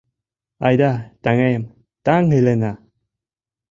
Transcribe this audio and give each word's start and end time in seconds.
Айда, 0.67 0.91
таҥем, 1.23 1.63
таҥ 2.05 2.23
илена! 2.37 2.71